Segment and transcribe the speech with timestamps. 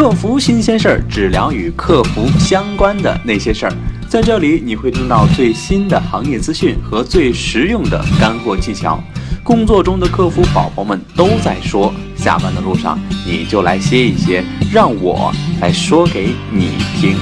[0.00, 3.72] 客服新鲜事儿，只聊与客服相关的那些事儿。
[4.08, 8.98] 在这里，你会听到最新的行业资讯和最实用的干货技巧。
[9.44, 14.42] 工作中的客服宝宝们都在说，下班的路上你就来歇一歇，
[14.72, 15.30] 让我
[15.60, 17.18] 来说给你听。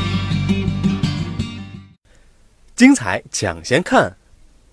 [2.77, 4.17] 精彩抢先看，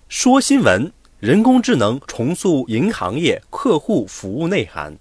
[0.08, 4.96] 说新闻：人工智能重塑银行业客户服务内涵，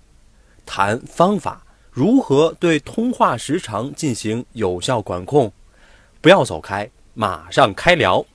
[0.66, 1.62] 谈方法。
[1.96, 5.50] 如何对通话时长进行有效管控？
[6.20, 8.26] 不要走开，马上开聊。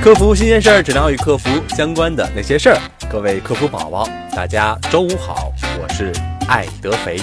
[0.00, 2.80] 客服新鲜事儿，只聊与客服相关的那些事儿。
[3.10, 6.12] 各位客服宝宝，大家周五好，我是
[6.46, 7.16] 爱德肥。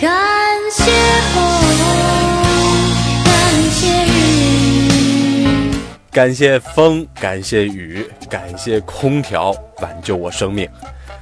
[0.00, 0.10] 感
[0.72, 0.90] 谢
[6.12, 10.68] 感谢风，感谢雨，感谢空调挽救我生命。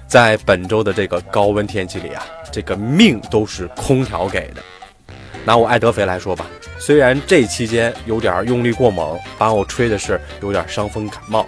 [0.06, 4.62] 在本周的这个高温天气里啊，这个命都是空调给的。
[5.44, 6.46] 拿我爱德肥来说吧，
[6.78, 11.46] 虽然这期间有点用力过猛，把我吹的是有点伤风感冒，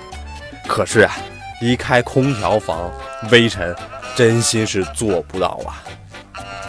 [0.69, 1.17] 可是啊，
[1.62, 2.92] 一开空调房，
[3.31, 3.75] 微尘
[4.14, 5.83] 真心是做不到啊。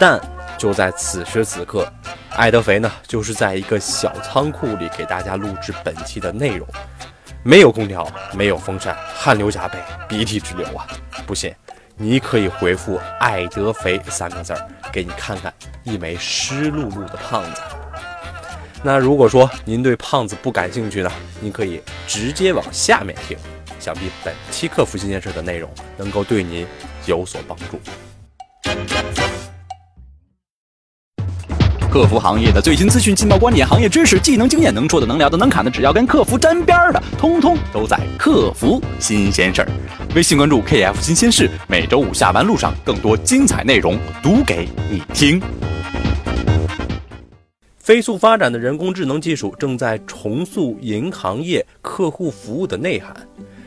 [0.00, 0.18] 但
[0.62, 1.92] 就在此时此刻。
[2.30, 6.64] 爱德肥呢，就是在一个小仓库里给大家录制本期的内容，
[7.42, 9.76] 没有空调，没有风扇，汗流浃背，
[10.08, 10.86] 鼻涕直流啊！
[11.26, 11.52] 不信，
[11.96, 15.52] 你可以回复“爱德肥”三个字儿，给你看看
[15.82, 17.60] 一枚湿漉漉的胖子。
[18.84, 23.36] 那如果说您对胖子不感兴趣呢，您可以直接往下面听，
[23.80, 26.64] 想必本期客服新鲜事的内容能够对您
[27.04, 27.80] 有所帮助。
[31.92, 39.68] 客服行业的最新资讯、劲爆观点、行业知识、技能经验，能说的、能聊的、能侃的，只要跟客服沾边的，通通都在客服新鲜事儿。
[40.14, 45.38] 微信关注 KF 新鲜事，每周五下班路上更多精彩内容读给你听。
[47.76, 53.14] 飞速发展的人工智能技术正在重塑银行业客户服务的内涵，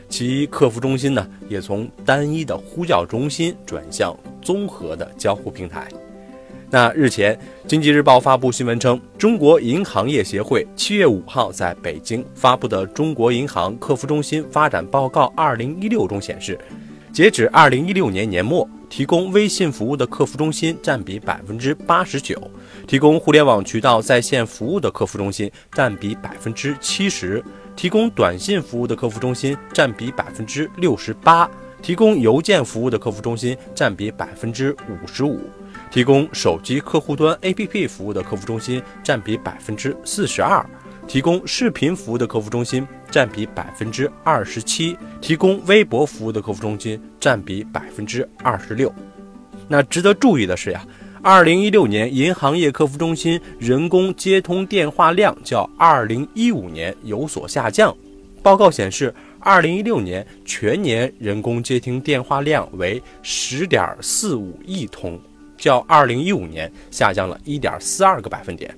[0.08, 5.86] 其客服中心呢，也从单一的呼叫中心转向综合的交互平台。
[6.68, 7.38] 那日前，
[7.68, 16.58] 经济日报发布新闻称，中国银行业协会七月五号在北京发布的《中国银行客服中心发展报告（二零一六）》中显示，
[17.12, 22.36] 截止二零一六年年末，提供微信服务的客服中心占比百分之八十九，
[22.84, 27.40] 提供互联网渠道在线服务的客服中心占比百分之七十，
[27.76, 31.48] 提供短信服务的客服中心占比百分之六十八，
[31.80, 35.40] 提供邮件服务的客服中心占比百分之五十五。
[35.90, 40.64] 提供手机客户端 APP 服务的客服中心占比百分之四十二，
[41.06, 48.92] 提供视频服务的客服中心占比百分之二十七，提供微博服务的客服中心占比百分之二十六。
[49.68, 50.84] 那值得注意的是呀，
[51.22, 57.96] 二零一六年银行业客服中心人工接通电话量较二零一五年有所下降。
[58.42, 65.18] 报告显示，二零一六年全年人工接听电话量为十点四五亿通。
[65.56, 68.74] 较二零一五年下降了一点四二个百分点。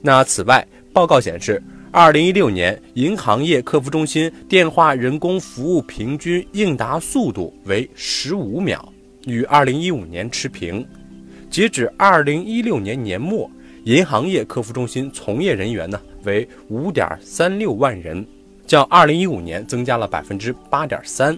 [0.00, 1.60] 那此外，报告显示，
[1.90, 8.92] 二零一六年银行业客服中心电话人工服务平均应答速度为十五秒，
[9.26, 10.86] 与二零一五年持平。
[11.50, 13.50] 截止二零一六年年末，
[13.84, 18.24] 银行业客服中心从业人员呢为五点三六万人，
[18.66, 21.36] 较二零一五年增加了百分之八点三。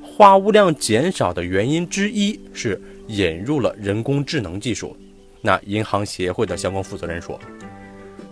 [0.00, 2.80] 话务量减少的原因之一是。
[3.08, 4.96] 引入了人工智能技术，
[5.40, 7.38] 那银行协会的相关负责人说，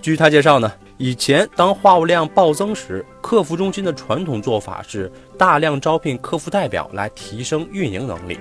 [0.01, 8.39] 据他介绍呢，以前当话务量暴增时，客服中心的传统做法是大量招聘客服代表来提升运营能力，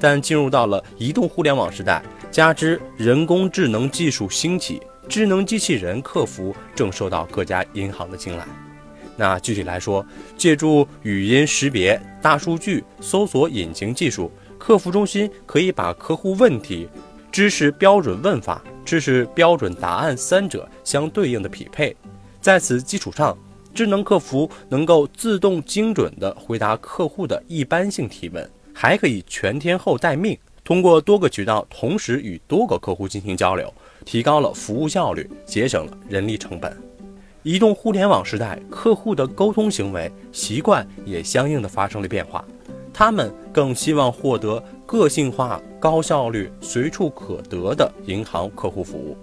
[0.00, 8.44] 但进入到了移动互联网时代，加之人工智能技术兴起，智能机器人客服正受到各家银行的青睐。
[9.18, 10.04] 那具体来说，
[10.36, 14.30] 借助语音识别、大数据、搜索引擎技术。
[14.66, 16.88] 客服中心可以把客户问题、
[17.30, 21.96] 知识标准问法、知识标准答案三者相对应的匹配，
[22.40, 23.38] 在此基础上，
[23.72, 33.72] 智能客服能够自动精准地回答客户的一般性提问，还可以全天候待命，通过多个渠道同时与多个客户进行交流，
[34.04, 36.76] 提高了服务效率，节省了人力成本。
[37.44, 42.44] 移动互联网时代，客户的沟通行为习惯也相应的发生了变化。
[42.98, 49.14] 他们更希望获得个性化、高效率、随处可得的银行客户服务。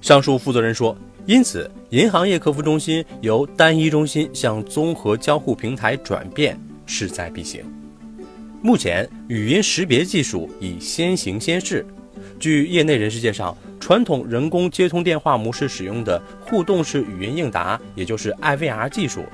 [0.00, 0.96] 上述负责人说，
[1.26, 7.62] 因此，银行业客服中心由单一中心向综合交互平台转变势在必行。
[8.62, 11.84] 目前，语音识别技术已先行先试。
[12.38, 19.24] 据业内人士介绍，传统人工接通电话模式使用的互动式语音应答，也就是 IVR 技术，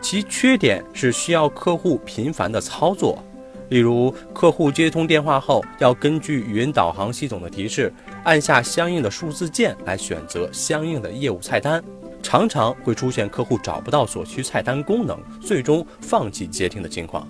[0.00, 3.22] 其缺点是需要客户频繁的操作。
[3.68, 7.92] 例如，客户接通电话后，要根据语音导航系统的提示，
[8.24, 11.84] 按下相应的数字键来选择相应的业务菜单，
[12.22, 17.28] 常常会出现客户找不到所需菜单功能，最终放弃接听的情况。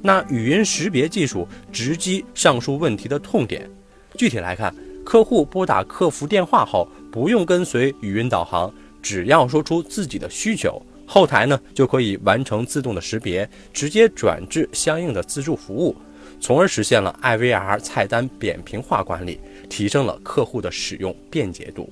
[0.00, 3.68] 那语音识别技术直击上述问题的痛点。
[4.14, 4.72] 具体来看，
[5.04, 15.96] 客户拨打客服电话后，不用跟随语音导航，只要说出自己的需求，后台呢就可以完成自动的识别，直接转至相应的自助服务，
[16.38, 19.40] 从而实现了 IVR 菜单扁平化管理，
[19.70, 21.90] 提升了客户的使用便捷度。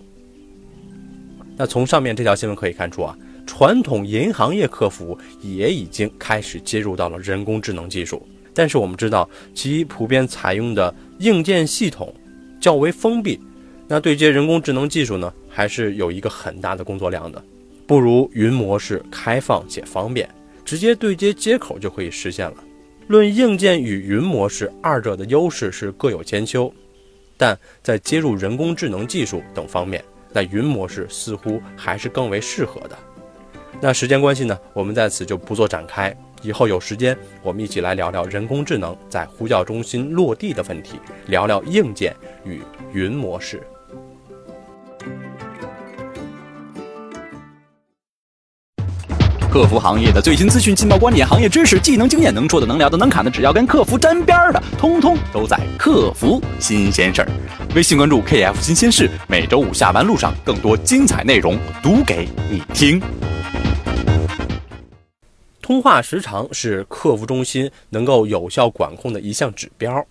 [1.57, 3.17] 那从上面这条新闻可以看出啊。
[3.49, 8.21] 传统银行业客服也已经开始接入到了人工智能技术，
[8.53, 12.13] 但是我们知道其普遍采用的硬件系统
[12.61, 13.41] 较为封闭，
[13.87, 17.43] 那对接人工智能技术呢，还是有一个很大的工作量的，
[17.87, 20.29] 不如云模式开放且方便，
[20.65, 22.57] 直接对接接口就可以实现了。
[23.07, 26.73] 论硬件与云模式，二者的优势是各有千秋，
[27.37, 32.99] 但在接入人工智能技术等方面，那云模式似乎还是更为适合的。
[33.81, 36.13] 那时间关系呢，我们在此就不做展开。
[36.43, 42.61] 以后有时间，我们一起来聊聊人工智能在呼叫中心落地的问题，聊聊硬件与
[42.93, 43.63] 云模式。
[49.57, 57.29] 客服行业的最新资讯、劲爆观点、行业知识、技能经验，能说的、能聊的、能侃的，只要跟客服沾边的，通通都在客服新鲜事儿。
[57.75, 63.01] 微信关注 KF 新鲜事，每周五下班路上，更多精彩内容读给你听。
[65.63, 70.07] 通话时长是客服中心能够有效管控的一项指标，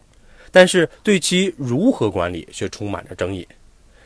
[0.51, 3.47] 但是对其如何管理却充满着争议。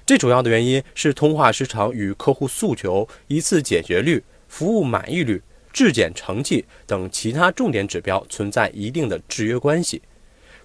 [0.05, 5.41] 最主要的原因是通话时长与客户诉求、一次解决率、服务满意率、
[5.71, 10.01] 质检成绩等其他重点指标存在一定的制约关系。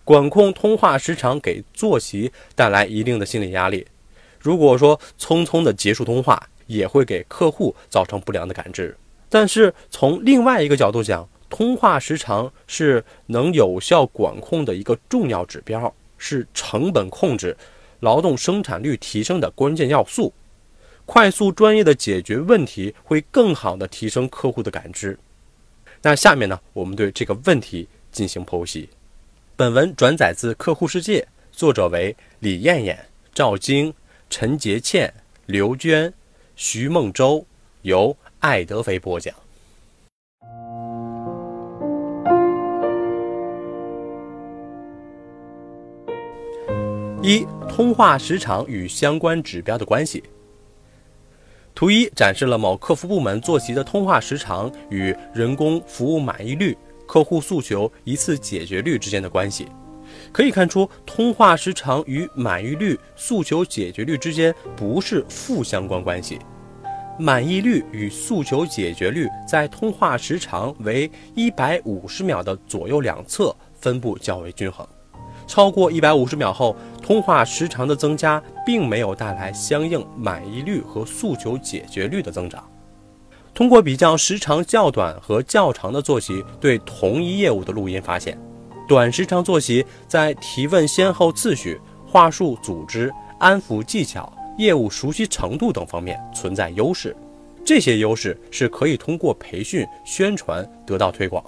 [0.03, 3.87] 管控通话时长给坐席带来一定的心理压力。
[4.41, 8.97] 如果说匆匆的结束通话，也会给客户造成不良的感知。
[9.29, 17.57] 但是从另外一个角度讲，通话时长是能有效管控的一个重要指标，是成本控制、
[18.01, 20.33] 劳动生产率提升的关键要素。
[21.07, 25.19] 快速专业的解决问题，会更好的提升客户的感知。
[26.03, 28.89] 那下面呢，我们对这个问题进行剖析。
[29.57, 33.93] 本文转载自客户世界，作者为李艳艳、赵晶、
[34.29, 35.13] 陈洁倩、
[35.47, 36.13] 刘娟、
[36.57, 37.47] 徐梦舟，
[37.83, 39.35] 由艾德飞播讲。
[47.23, 50.23] 一、通话时长与相关指标的关系。
[51.75, 56.77] 图一展示了某客服部门坐席的通话时长与人工服务满意率。
[57.07, 59.69] 客户诉求一次解决率之间的关系，
[60.33, 66.39] 可以看出，通话时长与满意率、诉求解决率之间不是负相关关系。
[67.19, 74.87] 满意率与诉求解决率在通话时长为一百五十秒的左右两侧分布较为均衡。
[75.47, 82.67] 超过一百五十秒后，通话时长的增加并没有带来相应满意率和诉求解决率的增长。
[83.53, 88.39] 通过比较时长较短和较长的坐席对同一业务的录音，发现，
[88.89, 97.15] 短时长坐席在提问先后次序、话术组织、安抚技巧、业务熟悉程度等方面存在优势。
[97.67, 101.45] 这些优势是可以通过培训宣传得到推广。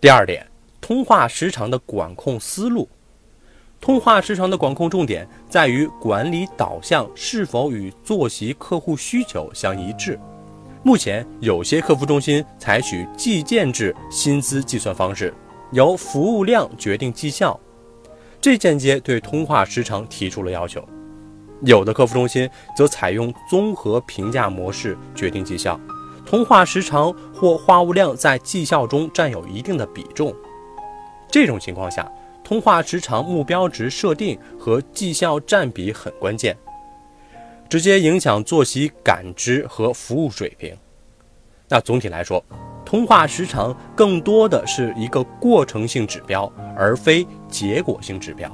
[0.00, 0.46] 第二点，
[0.80, 2.88] 通话时长的管控思路，
[3.80, 10.18] 通话时长的管控重点在于管理导向是否与坐席客户需求相一致。
[10.82, 15.32] 目前有些客服中心采取计件制薪资计算方式，
[15.72, 17.58] 由服务量决定绩效，
[18.38, 20.86] 这间接对通话时长提出了要求。
[21.62, 25.78] 有的客服中心则采用综合评价模式决定绩效，
[26.26, 30.34] 通话时长或话务量在绩效中占有一定的比重。
[31.30, 32.10] 这种情况下，
[32.50, 36.56] 通话时长目标值设定和绩效占比很关键。
[37.68, 40.76] 直接影响坐席感知和服务水平。
[41.68, 42.44] 那总体来说，
[42.84, 48.50] 通话时长更多的是一个过程性指标，而非结果性指标。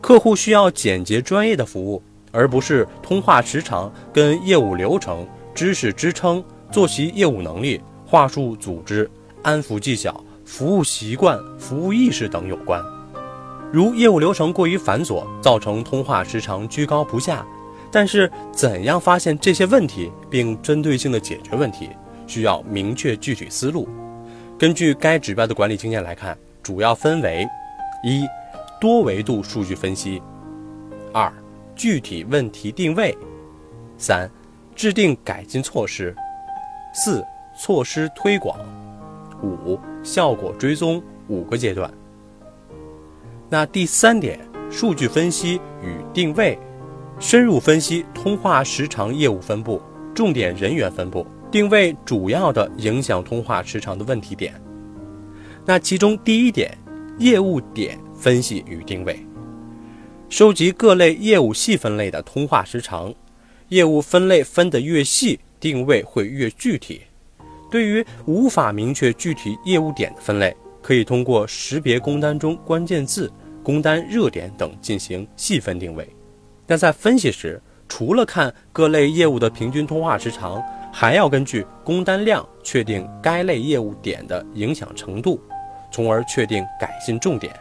[0.00, 9.10] 客户需要简洁专业的服务，而不是通话时长跟业务流程、知识支撑、作息业务能力、话术组织、
[9.42, 12.80] 安抚技巧、服务习惯、服务意识等有关。
[13.70, 17.46] 如业务流程过于繁琐，造成通话时长居高不下。
[17.90, 21.90] 但是，怎样发现这些问题并针对性的解决问题，
[22.26, 23.88] 需要明确具体思路。
[24.58, 27.46] 根据该指标的管理经验来看，主要分为：
[28.02, 28.26] 一、
[28.80, 30.20] 多维度数据分析；
[31.12, 31.32] 二、
[31.74, 33.12] 具体问题定位；
[33.96, 34.30] 三、
[34.74, 36.14] 制定改进措施；
[36.94, 37.24] 四、
[37.58, 38.58] 措施推广；
[39.42, 41.02] 五、效果追踪。
[41.28, 41.90] 五个阶段。
[43.50, 44.38] 那第三点，
[44.70, 46.58] 数据分析与定位，
[47.18, 49.80] 深入分析通话时长业务分布、
[50.14, 54.52] 重点人员分布，定位主要的影响通话时长的问题点。
[55.64, 56.76] 那其中第一点，
[57.16, 59.18] 业务点分析与定位，
[60.28, 63.14] 收集各类业务细分类的通话时长，
[63.68, 67.00] 业务分类分得越细，定位会越具体。
[67.70, 70.54] 对于无法明确具体业务点的分类。
[70.80, 73.30] 可以通过识别工单中关键字、
[73.68, 76.08] 工单热点等进行细分定位。
[76.66, 85.38] 那在分析时，除了看各类业务的平均通话时长，还要根据工单量确定该类业务点的影响程度，
[85.92, 87.54] 从而确定改进重点。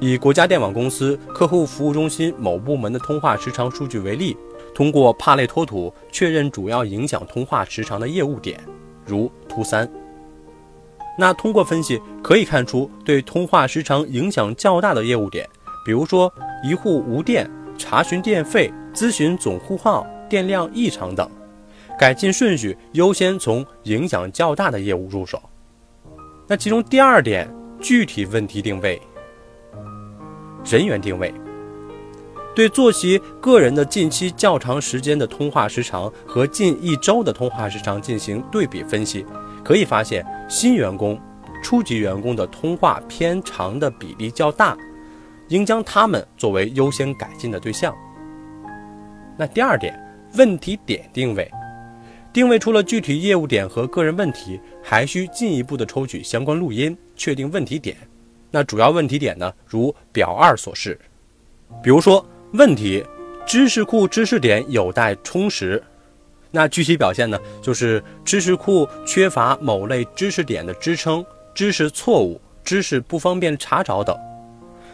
[0.00, 4.36] 以国家电网公司客户服务中心某部门的通话时长数据为例，
[4.74, 8.58] 通过帕累托图确认主要影响通话时长的业务点，
[9.06, 9.88] 如图三。
[11.18, 15.48] 那通过分析可以看出，对通话时长影响较大的业务点，
[15.84, 16.32] 比如说
[16.64, 21.28] 一户无电、查询电费、咨询总户号、电量异常等，
[21.98, 25.40] 改进顺序优先从影响较大的业务入手。
[26.48, 29.00] 那其中第二点，具体问题定位、
[30.64, 31.32] 人员定位，
[32.54, 39.26] 对坐席个人的近期较长时间的通话时长和近一周的通话时长进行对比分析。
[39.64, 41.20] 可以发现，新员工、
[41.62, 44.76] 初级员工的通话偏长的比例较大，
[45.48, 47.94] 应将他们作为优先改进的对象。
[49.36, 49.98] 那第二点，
[50.36, 51.50] 问题点定位，
[52.32, 57.96] 定位出了具体业务点和个人问题，还需进一步的抽取相关录音，确定问题点。
[58.50, 60.98] 那主要问题点呢，如表二所示，
[61.82, 63.02] 比如说问题，
[63.46, 65.82] 知识库知识点有待充实。
[66.54, 74.14] 那具体表现呢，就是知识库缺乏某类知识点的支撑，知识错误，知识不方便查找等。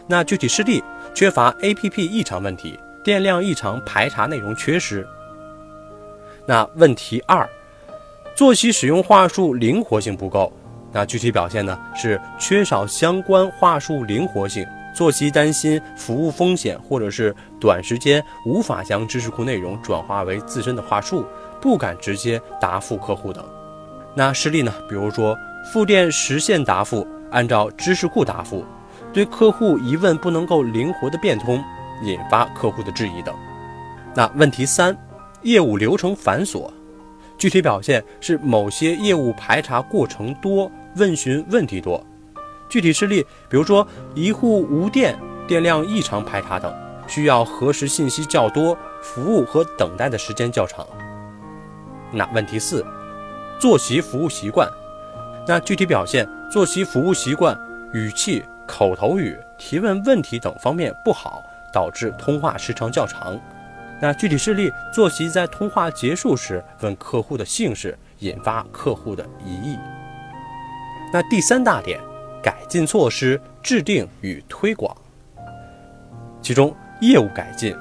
[0.06, 5.06] 那具体事例，缺乏 APP 异常问题，电量异常排查内容缺失。
[6.46, 7.46] 那问题二，
[8.34, 10.52] 作息使用话术灵活性不够。
[10.92, 14.64] 那具体表现呢，是缺少相关话术灵活性。
[14.94, 21.24] 作息担心服务风险，或者是短时间无法将知识库内容转化为自身的话术，
[21.60, 23.44] 不敢直接答复客户等。
[24.14, 24.72] 那事例呢？
[24.88, 25.36] 比如说
[25.72, 28.64] 复电实现答复，按照知识库答复，
[29.12, 31.62] 对客户疑问不能够灵活的变通，
[32.02, 33.34] 引发客户的质疑等。
[34.14, 34.96] 那问题三，
[35.42, 36.68] 业务流程繁琐，
[37.36, 42.04] 具体表现是某些业务排查过程多，问询问题多。
[42.68, 46.74] 具体事例，比如说一户无电、电量异常排查等，
[47.06, 50.84] 需要核实信息较多，服务和等待的时间较长。
[52.12, 52.84] 那问题四，
[53.58, 54.68] 坐席服务习惯，
[55.46, 57.58] 那具体表现坐席服务习惯、
[57.92, 63.38] 语气、口头语、提问问题等方面不好，导致通话时长较长。
[64.00, 69.78] 那具体事例，坐席在通话结束时问客户的姓氏，引发客户的疑义。
[71.12, 72.00] 那第三大点。
[72.40, 74.96] 改进措施制定与推广，
[76.40, 77.76] 其中业务改进，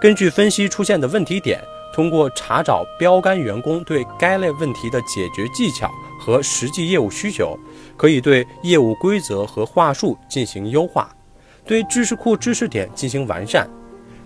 [0.00, 5.90] 根据分析出现的问题点，通过查找标杆员工对该类问题的解决技巧
[6.20, 7.58] 和实际业务需求，
[7.96, 11.10] 可以对业务规则和话术进行优化，
[11.64, 13.68] 对知识库知识点进行完善。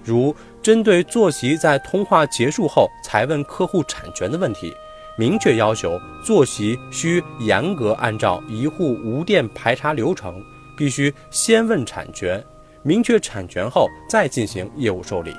[0.05, 4.73] 如针对坐席在通话结束后才问客户产权的问题。
[5.19, 10.43] 明确要求坐席需严格按照一户无电排查流程，
[10.75, 12.43] 必须先问产权，
[12.83, 15.31] 明确产权后再进行业务受理。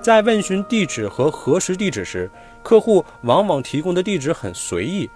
[0.00, 2.30] 在问询地址和核实地址时，
[2.62, 5.08] 客户往往提供的地址很随意，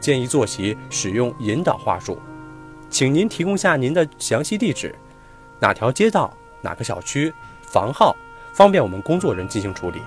[0.00, 2.18] 建议坐席使用引导话术，
[2.90, 4.92] 请您提供下您的详细地址，
[5.60, 7.32] 哪条街道、哪个小区、
[7.62, 8.16] 房号，
[8.52, 10.00] 方便我们工作人进行处理。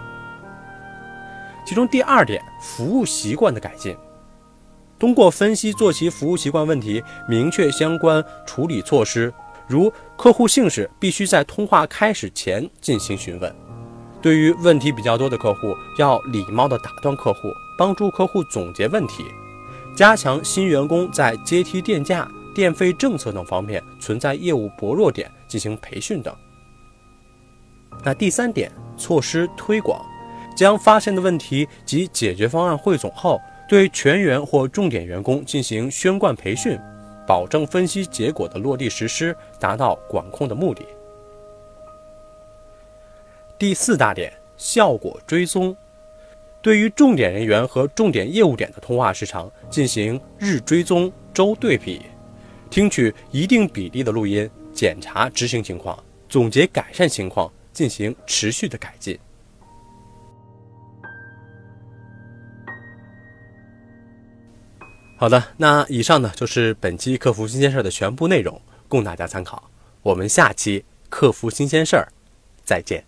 [1.66, 3.96] 其中第二点，服务习惯的改进，
[5.00, 9.34] 通过分析坐席服务习惯问题，明确相关处理措施，
[9.66, 13.56] 如客户姓氏必须在通话开始前进行询问，
[14.26, 19.24] 对于问题比较多的客户，要礼貌地打断客户，帮助客户总结问题，
[19.96, 26.36] 加强新员工在阶梯电价、电费政策等方面存在业务薄弱点进行培训等。
[28.04, 30.02] 那第三点，措施推广，
[30.58, 33.40] 将发现的问题及解决方案汇总后，
[33.70, 36.76] 对全员或重点员工进行宣贯培训，
[37.28, 40.84] 保证分析结果的落地实施，达到管控的目的。
[43.58, 45.76] 第四大点，效果追踪，
[46.62, 52.02] 对于重点人员和重点业务点的通话时长进行日追踪、周对比，
[52.70, 55.98] 听取一定比例的录音，检查执行情况，
[56.28, 59.18] 总结改善情况，进行持续的改进。
[65.18, 69.72] 好的，那以上呢就是本期客服新鲜事儿的全部内容，供大家参考。
[70.02, 72.12] 我们下期客服新鲜事儿
[72.66, 73.02] 再见。